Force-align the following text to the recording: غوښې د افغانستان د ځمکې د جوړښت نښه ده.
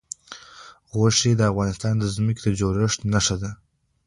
غوښې 0.97 1.31
د 1.37 1.41
افغانستان 1.51 1.93
د 1.99 2.03
ځمکې 2.15 2.41
د 2.43 2.47
جوړښت 2.59 2.99
نښه 3.13 3.35
ده. 3.41 3.51